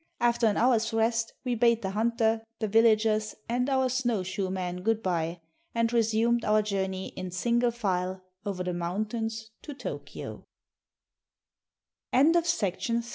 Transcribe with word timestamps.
After 0.19 0.47
an 0.47 0.57
hour's 0.57 0.91
rest 0.93 1.31
we 1.43 1.53
bade 1.53 1.83
the 1.83 1.91
hunter, 1.91 2.41
the 2.57 2.67
villagers, 2.67 3.35
and 3.47 3.69
our 3.69 3.87
snow 3.87 4.23
shoe 4.23 4.49
men 4.49 4.77
good 4.81 5.03
by, 5.03 5.41
and 5.75 5.93
resumed 5.93 6.43
our 6.43 6.63
journey 6.63 7.09
in 7.09 7.29
single 7.29 7.69
file 7.69 8.23
over 8.43 8.63
the 8.63 8.73
mountains 8.73 9.51
to 9.61 9.75
Tokio. 9.75 10.43
SEEKING 12.11 12.33
HIS 12.33 12.33
FORTUNE. 12.33 12.33
BY 12.33 12.41
MRS. 12.41 12.59
W. 12.89 13.01
J. 13.03 13.07